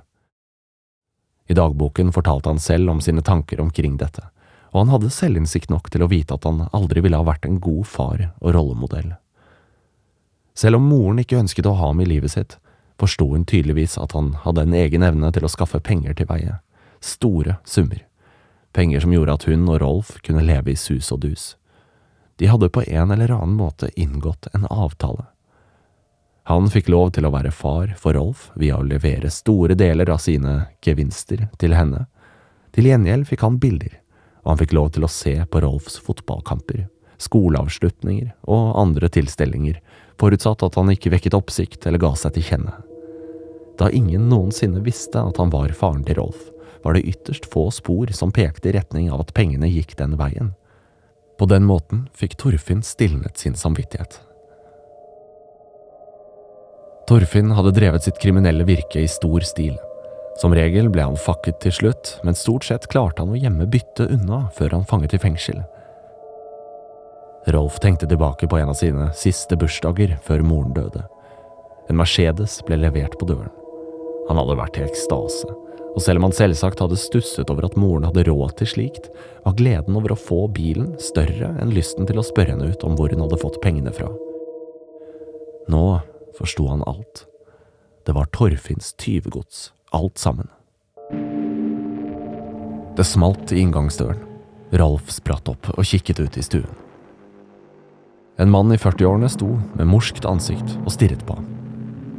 I 1.47 1.55
dagboken 1.55 2.13
fortalte 2.13 2.51
han 2.51 2.59
selv 2.59 2.91
om 2.91 3.01
sine 3.01 3.23
tanker 3.23 3.61
omkring 3.61 3.97
dette, 4.01 4.25
og 4.73 4.81
han 4.83 4.93
hadde 4.95 5.13
selvinnsikt 5.15 5.71
nok 5.71 5.91
til 5.91 6.03
å 6.03 6.11
vite 6.11 6.35
at 6.35 6.45
han 6.45 6.67
aldri 6.75 7.05
ville 7.05 7.19
ha 7.19 7.27
vært 7.27 7.47
en 7.47 7.61
god 7.63 7.87
far 7.87 8.25
og 8.41 8.55
rollemodell. 8.57 9.15
Selv 10.57 10.81
om 10.81 10.89
moren 10.89 11.21
ikke 11.21 11.39
ønsket 11.39 11.69
å 11.69 11.77
ha 11.77 11.91
ham 11.93 12.01
i 12.01 12.09
livet 12.09 12.33
sitt, 12.33 12.57
forsto 12.99 13.29
hun 13.35 13.45
tydeligvis 13.45 13.99
at 14.01 14.15
han 14.17 14.33
hadde 14.43 14.65
en 14.65 14.75
egen 14.75 15.05
evne 15.05 15.31
til 15.33 15.45
å 15.45 15.53
skaffe 15.53 15.81
penger 15.85 16.17
til 16.17 16.29
veie, 16.31 16.59
store 17.05 17.59
summer, 17.65 18.01
penger 18.73 19.05
som 19.05 19.13
gjorde 19.13 19.37
at 19.37 19.47
hun 19.51 19.69
og 19.69 19.81
Rolf 19.85 20.17
kunne 20.27 20.45
leve 20.45 20.73
i 20.73 20.81
sus 20.81 21.13
og 21.13 21.23
dus. 21.25 21.55
De 22.37 22.49
hadde 22.49 22.73
på 22.73 22.85
en 22.89 23.13
eller 23.13 23.33
annen 23.33 23.57
måte 23.57 23.93
inngått 23.97 24.49
en 24.57 24.67
avtale. 24.69 25.29
Han 26.49 26.69
fikk 26.71 26.93
lov 26.93 27.09
til 27.17 27.27
å 27.27 27.33
være 27.35 27.51
far 27.51 27.91
for 27.99 28.15
Rolf 28.15 28.51
via 28.55 28.77
å 28.79 28.85
levere 28.87 29.33
store 29.35 29.75
deler 29.75 30.13
av 30.15 30.21
sine 30.23 30.69
gevinster 30.85 31.49
til 31.59 31.73
henne. 31.75 32.05
Til 32.71 32.87
gjengjeld 32.87 33.27
fikk 33.27 33.43
han 33.43 33.57
bilder, 33.59 33.97
og 34.45 34.53
han 34.53 34.61
fikk 34.61 34.77
lov 34.79 34.93
til 34.95 35.03
å 35.03 35.11
se 35.11 35.33
på 35.51 35.63
Rolfs 35.65 35.97
fotballkamper, 36.07 36.85
skoleavslutninger 37.19 38.29
og 38.47 38.77
andre 38.79 39.11
tilstelninger, 39.11 39.81
forutsatt 40.23 40.63
at 40.63 40.79
han 40.79 40.93
ikke 40.95 41.11
vekket 41.17 41.35
oppsikt 41.35 41.89
eller 41.91 42.05
ga 42.05 42.13
seg 42.15 42.37
til 42.37 42.47
kjenne. 42.53 42.77
Da 43.77 43.91
ingen 43.91 44.29
noensinne 44.31 44.85
visste 44.87 45.19
at 45.19 45.43
han 45.43 45.51
var 45.51 45.75
faren 45.75 46.07
til 46.07 46.21
Rolf, 46.21 46.47
var 46.87 46.95
det 46.95 47.09
ytterst 47.11 47.51
få 47.51 47.73
spor 47.75 48.15
som 48.15 48.31
pekte 48.31 48.71
i 48.71 48.77
retning 48.79 49.11
av 49.11 49.27
at 49.27 49.35
pengene 49.35 49.67
gikk 49.67 49.97
den 49.99 50.15
veien. 50.15 50.55
På 51.43 51.51
den 51.51 51.67
måten 51.67 52.07
fikk 52.15 52.39
Torfinn 52.39 52.87
stilnet 52.87 53.43
sin 53.43 53.59
samvittighet. 53.59 54.21
Torfinn 57.07 57.53
hadde 57.55 57.71
drevet 57.71 58.03
sitt 58.03 58.19
kriminelle 58.19 58.65
virke 58.67 58.99
i 59.01 59.09
stor 59.09 59.45
stil. 59.47 59.77
Som 60.41 60.55
regel 60.55 60.89
ble 60.91 61.05
han 61.07 61.15
fakket 61.17 61.61
til 61.63 61.73
slutt, 61.73 62.17
men 62.27 62.35
stort 62.35 62.67
sett 62.67 62.89
klarte 62.91 63.23
han 63.23 63.31
å 63.31 63.39
gjemme 63.39 63.69
byttet 63.71 64.11
unna 64.11 64.49
før 64.57 64.75
han 64.75 64.89
fanget 64.91 65.15
i 65.15 65.21
fengsel. 65.23 65.61
Rolf 67.55 67.79
tenkte 67.79 68.09
tilbake 68.11 68.49
på 68.51 68.59
en 68.59 68.73
av 68.73 68.75
sine 68.75 69.07
siste 69.15 69.55
bursdager 69.57 70.17
før 70.27 70.43
moren 70.43 70.75
døde. 70.75 71.05
En 71.87 72.01
Mercedes 72.01 72.59
ble 72.67 72.81
levert 72.83 73.15
på 73.21 73.31
døren. 73.31 73.55
Han 74.27 74.43
hadde 74.43 74.59
vært 74.59 74.81
i 74.81 74.85
ekstase, 74.89 75.47
og 75.95 76.03
selv 76.03 76.19
om 76.19 76.27
han 76.27 76.35
selvsagt 76.35 76.83
hadde 76.83 76.99
stusset 76.99 77.55
over 77.55 77.69
at 77.69 77.79
moren 77.79 78.09
hadde 78.09 78.27
råd 78.27 78.57
til 78.59 78.73
slikt, 78.73 79.07
var 79.47 79.55
gleden 79.55 79.95
over 79.95 80.17
å 80.17 80.19
få 80.19 80.43
bilen 80.51 80.97
større 80.99 81.55
enn 81.63 81.71
lysten 81.71 82.11
til 82.11 82.19
å 82.19 82.27
spørre 82.27 82.57
henne 82.57 82.75
ut 82.75 82.83
om 82.83 82.99
hvor 82.99 83.15
hun 83.15 83.23
hadde 83.23 83.39
fått 83.47 83.63
pengene 83.63 83.95
fra. 83.95 84.11
Nå 85.71 85.87
forsto 86.39 86.69
han 86.69 86.85
alt. 86.87 87.25
Det 88.07 88.15
var 88.17 88.29
Torfinns 88.33 88.93
tyvegods, 88.93 89.73
alt 89.91 90.19
sammen. 90.19 90.49
Det 92.97 93.05
smalt 93.05 93.53
i 93.53 93.61
inngangsdøren. 93.61 94.23
Ralf 94.73 95.11
spratt 95.13 95.49
opp 95.49 95.69
og 95.77 95.85
kikket 95.87 96.21
ut 96.21 96.37
i 96.39 96.43
stuen. 96.43 96.83
En 98.37 98.51
mann 98.51 98.73
i 98.73 98.77
40-årene 98.77 99.29
sto 99.33 99.49
med 99.79 99.89
morskt 99.89 100.27
ansikt 100.29 100.77
og 100.83 100.93
stirret 100.93 101.23
på 101.29 101.39
ham. 101.39 101.47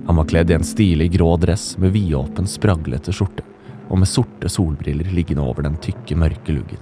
Han 0.07 0.17
var 0.17 0.29
kledd 0.31 0.51
i 0.51 0.55
en 0.55 0.65
stilig 0.65 1.11
grå 1.17 1.33
dress 1.41 1.75
med 1.77 1.91
vidåpen, 1.93 2.47
spraglete 2.47 3.13
skjorte 3.13 3.43
og 3.87 4.01
med 4.01 4.09
sorte 4.09 4.49
solbriller 4.51 5.11
liggende 5.15 5.43
over 5.43 5.67
den 5.67 5.77
tykke, 5.83 6.17
mørke 6.19 6.55
luggen. 6.55 6.81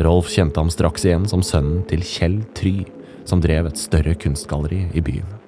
Rolf 0.00 0.30
kjente 0.32 0.60
ham 0.60 0.70
straks 0.72 1.04
igjen 1.08 1.26
som 1.28 1.44
sønnen 1.44 1.82
til 1.90 2.04
Kjell 2.06 2.40
Try, 2.56 2.84
som 3.28 3.42
drev 3.42 3.68
et 3.68 3.80
større 3.80 4.14
kunstgalleri 4.20 4.86
i 4.96 5.04
byen. 5.04 5.39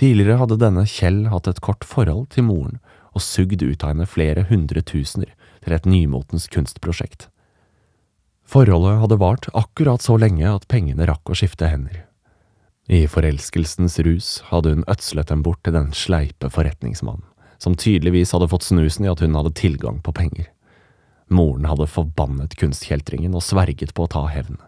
Tidligere 0.00 0.40
hadde 0.40 0.58
denne 0.58 0.86
Kjell 0.90 1.28
hatt 1.30 1.48
et 1.50 1.62
kort 1.62 1.86
forhold 1.86 2.32
til 2.34 2.48
moren 2.48 2.80
og 3.14 3.22
sugd 3.22 3.62
ut 3.62 3.84
av 3.84 3.92
henne 3.92 4.08
flere 4.10 4.46
hundre 4.48 4.82
tusener 4.82 5.30
til 5.62 5.76
et 5.76 5.86
nymotens 5.86 6.48
kunstprosjekt. 6.50 7.28
Forholdet 8.44 8.98
hadde 9.00 9.20
vart 9.22 9.46
akkurat 9.56 10.02
så 10.02 10.18
lenge 10.20 10.48
at 10.50 10.66
pengene 10.68 11.06
rakk 11.08 11.30
å 11.30 11.38
skifte 11.38 11.70
hender. 11.70 12.02
I 12.90 13.06
forelskelsens 13.08 13.96
rus 14.04 14.42
hadde 14.50 14.74
hun 14.74 14.84
ødslet 14.90 15.30
dem 15.30 15.44
bort 15.46 15.62
til 15.64 15.72
den 15.72 15.94
sleipe 15.96 16.50
forretningsmannen, 16.52 17.24
som 17.56 17.78
tydeligvis 17.78 18.34
hadde 18.36 18.50
fått 18.52 18.66
snusen 18.66 19.06
i 19.06 19.12
at 19.12 19.22
hun 19.24 19.38
hadde 19.38 19.54
tilgang 19.56 20.02
på 20.04 20.12
penger. 20.12 20.50
Moren 21.32 21.64
hadde 21.70 21.88
forbannet 21.88 22.58
kunstkjeltringen 22.60 23.32
og 23.32 23.46
sverget 23.46 23.94
på 23.96 24.04
å 24.04 24.12
ta 24.12 24.26
hevn. 24.28 24.58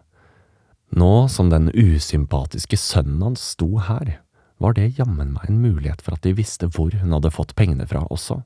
Nå 0.97 1.27
som 1.29 1.51
den 1.51 1.69
usympatiske 1.75 2.79
sønnen 2.79 3.21
hans 3.21 3.43
sto 3.53 3.75
her, 3.85 4.21
var 4.57 4.73
det 4.77 4.97
jammen 4.97 5.33
meg 5.35 5.49
en 5.49 5.61
mulighet 5.61 6.01
for 6.03 6.17
at 6.17 6.25
de 6.25 6.33
visste 6.37 6.69
hvor 6.73 6.93
hun 6.97 7.13
hadde 7.13 7.33
fått 7.33 7.55
pengene 7.57 7.87
fra 7.89 8.03
også. 8.09 8.41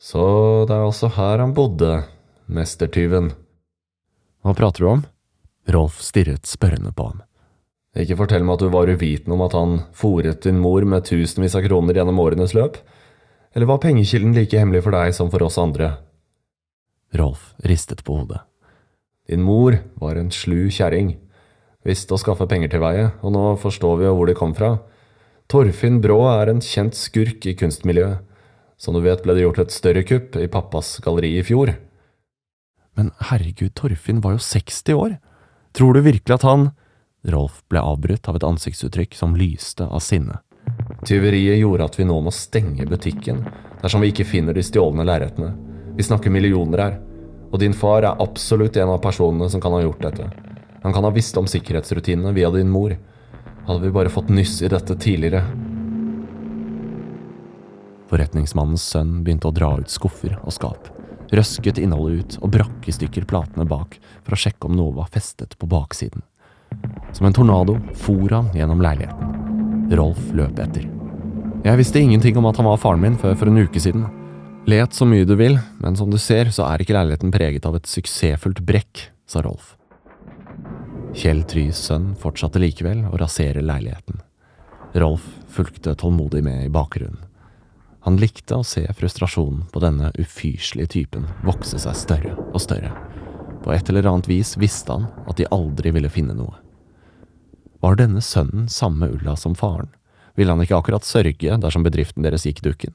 Så 0.00 0.22
det 0.68 0.76
er 0.76 0.86
også 0.86 1.10
her 1.16 1.42
han 1.42 1.54
bodde, 1.56 2.04
mestertyven. 2.48 3.32
Hva 4.40 4.54
prater 4.56 4.84
du 4.84 4.90
om? 4.94 5.02
Rolf 5.70 6.00
stirret 6.02 6.48
spørrende 6.48 6.94
på 6.96 7.10
ham. 7.10 7.20
Ikke 7.98 8.16
fortell 8.16 8.44
meg 8.46 8.56
at 8.56 8.62
du 8.62 8.70
var 8.72 8.90
uvitende 8.90 9.34
om 9.34 9.42
at 9.44 9.56
han 9.58 9.80
fòret 9.98 10.44
din 10.46 10.60
mor 10.62 10.86
med 10.86 11.04
tusenvis 11.08 11.56
av 11.58 11.66
kroner 11.66 11.98
gjennom 11.98 12.22
årenes 12.22 12.54
løp? 12.54 12.78
Eller 13.50 13.66
var 13.66 13.82
pengekilden 13.82 14.36
like 14.36 14.56
hemmelig 14.56 14.84
for 14.86 14.94
deg 14.94 15.10
som 15.16 15.30
for 15.32 15.42
oss 15.42 15.58
andre? 15.58 15.96
Rolf 17.18 17.50
ristet 17.66 18.04
på 18.06 18.20
hodet. 18.20 18.44
Din 19.28 19.42
mor 19.42 19.76
var 19.98 20.16
en 20.16 20.30
slu 20.34 20.70
kjerring. 20.70 21.16
Visste 21.86 22.14
å 22.14 22.20
skaffe 22.20 22.46
penger 22.50 22.70
til 22.70 22.82
veie, 22.82 23.10
og 23.20 23.34
nå 23.34 23.44
forstår 23.60 23.98
vi 23.98 24.06
jo 24.06 24.14
hvor 24.16 24.30
de 24.30 24.38
kom 24.38 24.54
fra. 24.54 24.76
Torfinn 25.50 25.98
Brå 25.98 26.20
er 26.30 26.52
en 26.52 26.60
kjent 26.62 26.94
skurk 26.94 27.42
i 27.50 27.56
kunstmiljøet. 27.58 28.22
Som 28.80 28.94
du 28.94 29.02
vet 29.02 29.24
ble 29.24 29.34
det 29.34 29.42
gjort 29.42 29.58
et 29.64 29.74
større 29.74 30.04
kupp 30.06 30.38
i 30.38 30.46
pappas 30.48 31.00
galleri 31.02 31.32
i 31.40 31.42
fjor. 31.44 31.72
Men 32.96 33.10
herregud, 33.28 33.74
Torfinn 33.74 34.22
var 34.22 34.36
jo 34.36 34.44
60 34.46 34.94
år. 34.94 35.16
Tror 35.74 35.96
du 35.96 36.04
virkelig 36.06 36.38
at 36.38 36.46
han… 36.46 36.70
Rolf 37.26 37.58
ble 37.68 37.82
avbrutt 37.82 38.30
av 38.30 38.38
et 38.38 38.46
ansiktsuttrykk 38.46 39.18
som 39.18 39.34
lyste 39.36 39.84
av 39.84 40.00
sinne. 40.00 40.38
Tyveriet 41.04 41.58
gjorde 41.58 41.90
at 41.90 41.98
vi 41.98 42.06
nå 42.08 42.16
må 42.22 42.32
stenge 42.32 42.86
butikken 42.88 43.42
dersom 43.82 44.00
vi 44.04 44.14
ikke 44.14 44.28
finner 44.30 44.56
de 44.56 44.64
stjålne 44.64 45.04
lerretene. 45.04 45.50
Vi 45.98 46.06
snakker 46.06 46.32
millioner 46.32 46.84
her, 46.84 46.96
og 47.50 47.60
din 47.60 47.76
far 47.76 48.06
er 48.06 48.22
absolutt 48.22 48.78
en 48.80 48.94
av 48.94 49.02
personene 49.04 49.50
som 49.52 49.60
kan 49.60 49.74
ha 49.74 49.82
gjort 49.82 50.06
dette. 50.06 50.30
Han 50.86 50.94
kan 50.94 51.04
ha 51.04 51.12
visst 51.12 51.36
om 51.36 51.50
sikkerhetsrutinene 51.50 52.32
via 52.38 52.48
din 52.54 52.70
mor, 52.72 52.94
hadde 53.66 53.82
vi 53.84 53.92
bare 53.94 54.12
fått 54.12 54.28
nyss 54.28 54.62
i 54.62 54.70
dette 54.72 54.96
tidligere. 54.96 55.42
Forretningsmannens 58.10 58.84
sønn 58.90 59.20
begynte 59.24 59.50
å 59.50 59.54
dra 59.54 59.70
ut 59.78 59.92
skuffer 59.92 60.34
og 60.40 60.54
skap, 60.54 60.88
røsket 61.30 61.78
innholdet 61.78 62.24
ut 62.24 62.38
og 62.42 62.54
brakk 62.56 62.88
i 62.90 62.94
stykker 62.94 63.28
platene 63.30 63.66
bak 63.70 63.98
for 64.24 64.34
å 64.34 64.40
sjekke 64.40 64.66
om 64.66 64.74
noe 64.78 64.96
var 64.96 65.10
festet 65.14 65.54
på 65.58 65.68
baksiden. 65.70 66.24
Som 67.14 67.26
en 67.26 67.36
tornado 67.36 67.78
for 67.98 68.30
han 68.34 68.50
gjennom 68.54 68.82
leiligheten. 68.82 69.36
Rolf 69.98 70.22
løp 70.34 70.58
etter. 70.62 70.86
Jeg 71.60 71.76
visste 71.76 72.00
ingenting 72.00 72.38
om 72.40 72.46
at 72.48 72.58
han 72.58 72.68
var 72.70 72.80
faren 72.80 73.02
min 73.02 73.18
før 73.20 73.34
for 73.36 73.50
en 73.50 73.60
uke 73.60 73.82
siden. 73.82 74.06
Let 74.70 74.94
så 74.94 75.06
mye 75.08 75.26
du 75.26 75.34
vil, 75.38 75.58
men 75.82 75.96
som 75.98 76.10
du 76.12 76.18
ser, 76.20 76.52
så 76.54 76.66
er 76.68 76.82
ikke 76.82 76.94
leiligheten 76.96 77.34
preget 77.34 77.66
av 77.66 77.78
et 77.78 77.90
suksessfullt 77.90 78.62
brekk, 78.66 79.10
sa 79.28 79.42
Rolf. 79.44 79.74
Kjell 81.10 81.42
Trys 81.42 81.78
sønn 81.88 82.12
fortsatte 82.18 82.60
likevel 82.62 83.02
å 83.10 83.18
rasere 83.18 83.64
leiligheten. 83.64 84.20
Rolf 84.94 85.26
fulgte 85.50 85.96
tålmodig 85.98 86.42
med 86.46 86.64
i 86.64 86.70
bakgrunnen. 86.72 87.26
Han 88.06 88.16
likte 88.16 88.56
å 88.56 88.64
se 88.64 88.86
frustrasjonen 88.96 89.66
på 89.72 89.82
denne 89.82 90.08
ufyselige 90.16 90.92
typen 90.94 91.26
vokse 91.44 91.80
seg 91.82 91.98
større 91.98 92.36
og 92.46 92.62
større. 92.62 92.94
På 93.60 93.74
et 93.74 93.90
eller 93.90 94.08
annet 94.08 94.30
vis 94.30 94.54
visste 94.56 94.94
han 94.94 95.10
at 95.28 95.36
de 95.36 95.50
aldri 95.52 95.92
ville 95.92 96.08
finne 96.08 96.36
noe. 96.38 96.54
Var 97.84 97.98
denne 98.00 98.22
sønnen 98.24 98.70
samme 98.72 99.10
Ulla 99.10 99.36
som 99.36 99.58
faren? 99.58 99.90
Ville 100.38 100.54
han 100.54 100.62
ikke 100.64 100.78
akkurat 100.78 101.04
sørge 101.04 101.58
dersom 101.60 101.84
bedriften 101.84 102.24
deres 102.24 102.46
gikk 102.48 102.62
dukken? 102.64 102.94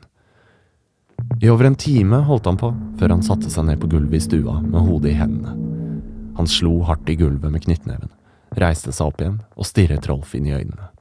I 1.43 1.51
over 1.51 1.67
en 1.67 1.77
time 1.77 2.23
holdt 2.25 2.47
han 2.49 2.57
på, 2.57 2.71
før 2.99 3.17
han 3.17 3.23
satte 3.25 3.51
seg 3.51 3.67
ned 3.67 3.81
på 3.81 3.91
gulvet 3.91 4.23
i 4.23 4.25
stua 4.25 4.57
med 4.63 4.81
hodet 4.87 5.13
i 5.13 5.19
hendene. 5.19 5.64
Han 6.35 6.47
slo 6.47 6.81
hardt 6.83 7.09
i 7.09 7.15
gulvet 7.15 7.51
med 7.51 7.63
knyttneven, 7.63 8.11
reiste 8.59 8.91
seg 8.91 9.07
opp 9.07 9.21
igjen 9.23 9.39
og 9.55 9.67
stirret 9.67 10.07
Rolf 10.09 10.35
inn 10.35 10.49
i 10.49 10.55
øynene. 10.55 10.91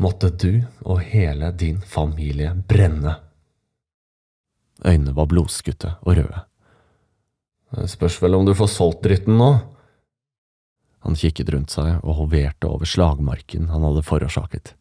Måtte 0.00 0.30
du 0.30 0.64
og 0.84 1.00
hele 1.08 1.50
din 1.56 1.80
familie 1.80 2.52
brenne. 2.68 3.16
Øynene 4.84 5.14
var 5.16 5.28
blodskutte 5.30 5.94
og 6.02 6.18
røde. 6.18 6.42
Det 7.76 7.88
spørs 7.90 8.18
vel 8.22 8.36
om 8.36 8.44
du 8.46 8.54
får 8.56 8.70
solgt 8.72 9.02
dritten 9.04 9.40
nå? 9.40 9.50
Han 11.06 11.16
kikket 11.16 11.52
rundt 11.52 11.72
seg 11.72 12.00
og 12.02 12.18
hoverte 12.20 12.68
over 12.68 12.88
slagmarken 12.88 13.70
han 13.72 13.84
hadde 13.86 14.04
forårsaket. 14.04 14.74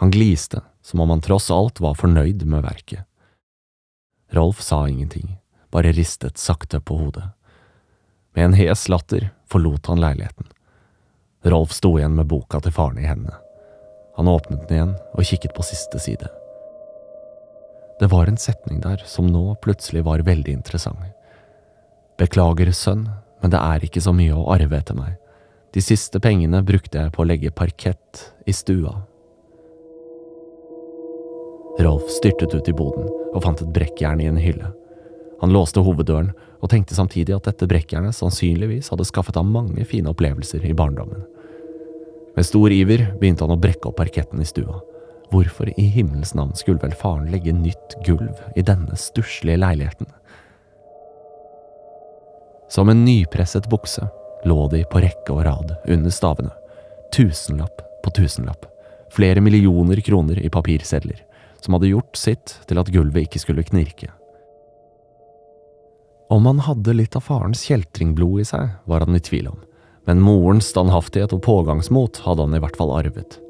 Han 0.00 0.12
gliste, 0.14 0.62
som 0.82 1.02
om 1.04 1.10
han 1.12 1.20
tross 1.20 1.50
alt 1.52 1.82
var 1.82 1.98
fornøyd 1.98 2.46
med 2.48 2.64
verket. 2.64 3.04
Rolf 4.32 4.62
sa 4.62 4.86
ingenting, 4.88 5.36
bare 5.70 5.92
ristet 5.92 6.38
sakte 6.38 6.80
på 6.80 6.96
hodet. 6.96 7.26
Med 8.34 8.44
en 8.44 8.56
hes 8.58 8.88
latter 8.88 9.30
forlot 9.50 9.86
han 9.86 10.00
leiligheten. 10.00 10.46
Rolf 11.42 11.72
sto 11.72 11.96
igjen 11.98 12.14
med 12.14 12.28
boka 12.30 12.60
til 12.60 12.74
faren 12.74 12.98
i 13.00 13.08
hendene. 13.08 13.38
Han 14.16 14.28
åpnet 14.28 14.68
den 14.68 14.76
igjen 14.76 14.94
og 15.14 15.24
kikket 15.24 15.54
på 15.56 15.64
siste 15.64 15.98
side. 16.02 16.28
Det 18.00 18.08
var 18.12 18.28
en 18.28 18.38
setning 18.40 18.80
der 18.80 19.02
som 19.08 19.26
nå 19.28 19.54
plutselig 19.64 20.04
var 20.04 20.22
veldig 20.24 20.52
interessant. 20.52 21.02
Beklager, 22.20 22.70
sønn, 22.72 23.06
men 23.40 23.52
det 23.52 23.60
er 23.60 23.84
ikke 23.84 24.02
så 24.04 24.12
mye 24.12 24.36
å 24.36 24.48
arve 24.52 24.76
etter 24.76 24.96
meg. 24.96 25.16
De 25.72 25.82
siste 25.84 26.20
pengene 26.20 26.62
brukte 26.66 26.98
jeg 26.98 27.12
på 27.14 27.22
å 27.22 27.28
legge 27.28 27.52
parkett 27.54 28.24
i 28.48 28.52
stua. 28.52 28.92
Rolf 31.80 32.10
styrtet 32.12 32.52
ut 32.52 32.68
i 32.68 32.76
boden 32.76 33.08
og 33.30 33.42
fant 33.44 33.62
et 33.62 33.72
brekkjern 33.72 34.20
i 34.20 34.28
en 34.28 34.40
hylle. 34.40 34.72
Han 35.40 35.52
låste 35.54 35.80
hoveddøren 35.84 36.32
og 36.60 36.70
tenkte 36.72 36.96
samtidig 36.96 37.34
at 37.36 37.46
dette 37.48 37.68
brekkjernet 37.68 38.16
sannsynligvis 38.16 38.90
hadde 38.92 39.08
skaffet 39.08 39.38
ham 39.40 39.52
mange 39.54 39.84
fine 39.88 40.12
opplevelser 40.12 40.66
i 40.68 40.76
barndommen. 40.76 41.24
Med 42.36 42.46
stor 42.46 42.72
iver 42.72 43.06
begynte 43.20 43.46
han 43.46 43.56
å 43.56 43.60
brekke 43.60 43.90
opp 43.90 43.98
parketten 44.00 44.42
i 44.42 44.48
stua. 44.48 44.78
Hvorfor 45.30 45.70
i 45.78 45.86
himmels 45.94 46.34
navn 46.34 46.56
skulle 46.58 46.82
vel 46.82 46.94
faren 46.98 47.30
legge 47.32 47.54
nytt 47.54 47.96
gulv 48.06 48.38
i 48.58 48.64
denne 48.66 48.96
stusslige 48.98 49.60
leiligheten? 49.62 50.08
Som 52.70 52.90
en 52.90 53.04
nypresset 53.04 53.68
bukse 53.70 54.06
lå 54.46 54.68
de 54.70 54.84
på 54.90 55.02
rekke 55.02 55.34
og 55.34 55.44
rad 55.46 55.74
under 55.90 56.14
stavene. 56.14 56.52
Tusenlapp 57.14 57.82
på 58.04 58.12
tusenlapp. 58.14 58.66
Flere 59.10 59.42
millioner 59.42 60.00
kroner 60.06 60.38
i 60.38 60.50
papirsedler, 60.52 61.18
som 61.60 61.74
hadde 61.74 61.90
gjort 61.90 62.16
sitt 62.16 62.54
til 62.70 62.78
at 62.78 62.90
gulvet 62.94 63.26
ikke 63.26 63.42
skulle 63.42 63.66
knirke. 63.66 64.12
Om 66.30 66.46
han 66.46 66.60
hadde 66.62 66.92
litt 66.94 67.16
av 67.18 67.24
farens 67.26 67.64
kjeltringblod 67.66 68.38
i 68.38 68.44
seg, 68.46 68.68
var 68.86 69.02
han 69.02 69.16
i 69.18 69.22
tvil 69.22 69.48
om, 69.50 69.56
men 70.06 70.20
morens 70.22 70.68
standhaftighet 70.70 71.32
og 71.34 71.42
pågangsmot 71.42 72.20
hadde 72.22 72.44
han 72.46 72.54
i 72.54 72.60
hvert 72.62 72.78
fall 72.78 72.92
arvet. 72.94 73.40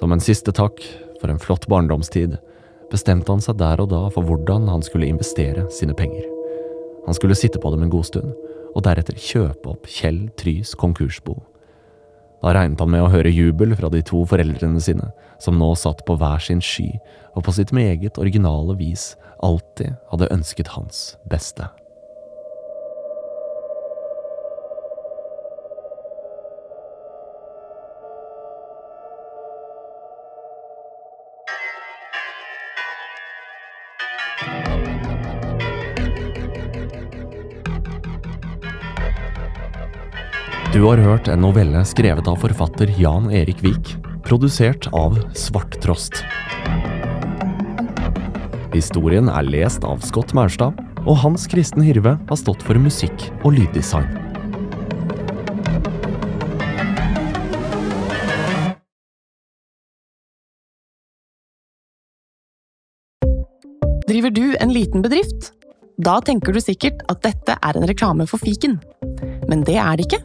Som 0.00 0.14
en 0.14 0.24
siste 0.24 0.54
takk 0.56 0.80
for 1.20 1.28
en 1.28 1.40
flott 1.42 1.66
barndomstid 1.68 2.38
bestemte 2.92 3.28
han 3.28 3.44
seg 3.44 3.58
der 3.60 3.82
og 3.84 3.90
da 3.92 4.06
for 4.14 4.24
hvordan 4.24 4.70
han 4.72 4.84
skulle 4.86 5.10
investere 5.12 5.66
sine 5.68 5.92
penger. 5.98 6.24
Han 7.04 7.18
skulle 7.18 7.36
sitte 7.36 7.60
på 7.60 7.74
dem 7.74 7.84
en 7.84 7.92
god 7.92 8.08
stund, 8.08 8.32
og 8.72 8.86
deretter 8.88 9.20
kjøpe 9.20 9.74
opp 9.74 9.84
Kjell 9.84 10.30
Trys 10.40 10.72
konkursbo. 10.80 11.36
Da 12.40 12.54
regnet 12.56 12.80
han 12.80 12.90
med 12.94 13.04
å 13.04 13.12
høre 13.12 13.30
jubel 13.30 13.76
fra 13.76 13.92
de 13.92 14.00
to 14.00 14.24
foreldrene 14.32 14.80
sine, 14.80 15.10
som 15.44 15.60
nå 15.60 15.74
satt 15.76 16.00
på 16.08 16.16
hver 16.16 16.40
sin 16.40 16.64
sky 16.64 16.88
og 17.36 17.44
på 17.44 17.52
sitt 17.52 17.76
meget 17.76 18.16
originale 18.16 18.80
vis 18.80 19.10
alltid 19.44 19.92
hadde 20.08 20.32
ønsket 20.32 20.72
hans 20.72 21.04
beste. 21.28 21.68
Du 40.82 40.88
har 40.88 40.98
hørt 40.98 41.28
en 41.30 41.38
novelle 41.38 41.78
skrevet 41.86 42.26
av 42.26 42.40
forfatter 42.42 42.90
Jan 42.98 43.28
Erik 43.30 43.60
Vik, 43.62 43.92
produsert 44.26 44.88
av 44.90 45.14
Svarttrost. 45.38 46.24
Historien 48.72 49.30
er 49.30 49.46
lest 49.46 49.86
av 49.86 50.02
Scott 50.02 50.34
Maurstad, 50.34 50.74
og 51.04 51.20
Hans 51.22 51.44
Kristen 51.46 51.86
Hirve 51.86 52.16
har 52.26 52.40
stått 52.40 52.66
for 52.66 52.82
musikk 52.82 53.28
og 53.44 53.54
lyddesign. 53.60 54.10
Driver 64.10 64.34
du 64.34 64.44
en 64.58 64.74
liten 64.74 65.06
bedrift? 65.06 65.52
Da 66.02 66.18
tenker 66.26 66.50
du 66.50 66.58
sikkert 66.58 67.06
at 67.06 67.22
dette 67.22 67.54
er 67.54 67.78
en 67.78 67.86
reklame 67.86 68.26
for 68.26 68.42
fiken. 68.42 68.80
Men 69.46 69.62
det 69.62 69.78
er 69.78 69.94
det 69.94 70.10
ikke, 70.10 70.24